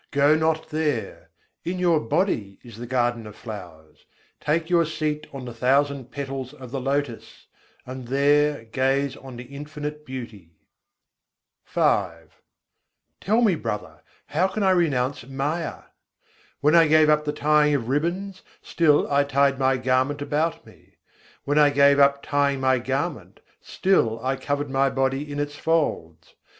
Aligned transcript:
go 0.09 0.33
not 0.33 0.69
there; 0.69 1.29
In 1.63 1.77
your 1.77 1.99
body 1.99 2.57
is 2.63 2.77
the 2.77 2.87
garden 2.87 3.27
of 3.27 3.35
flowers. 3.35 4.07
Take 4.39 4.67
your 4.67 4.83
seat 4.83 5.27
on 5.31 5.45
the 5.45 5.53
thousand 5.53 6.09
petals 6.09 6.55
of 6.55 6.71
the 6.71 6.81
lotus, 6.81 7.45
and 7.85 8.07
there 8.07 8.65
gaze 8.65 9.15
on 9.15 9.35
the 9.35 9.43
Infinite 9.43 10.03
Beauty. 10.03 10.57
V 11.67 11.81
I. 11.81 12.21
63. 12.23 12.31
avadhû, 12.31 12.31
mâyâ 12.31 12.31
tajî 12.31 12.31
na 12.31 12.31
jây 12.31 13.19
Tell 13.21 13.41
me, 13.43 13.53
Brother, 13.55 14.03
how 14.25 14.47
can 14.47 14.63
I 14.63 14.71
renounce 14.71 15.27
Maya? 15.27 15.83
When 16.61 16.73
I 16.73 16.87
gave 16.87 17.07
up 17.07 17.23
the 17.25 17.31
tying 17.33 17.75
of 17.75 17.87
ribbons, 17.87 18.41
still 18.63 19.07
I 19.07 19.23
tied 19.23 19.59
my 19.59 19.77
garment 19.77 20.23
about 20.23 20.65
me: 20.65 20.97
When 21.43 21.59
I 21.59 21.69
gave 21.69 21.99
up 21.99 22.23
tying 22.23 22.59
my 22.59 22.79
garment, 22.79 23.39
still 23.61 24.19
I 24.25 24.35
covered 24.35 24.71
my 24.71 24.89
body 24.89 25.31
in 25.31 25.39
its 25.39 25.57
folds. 25.57 26.33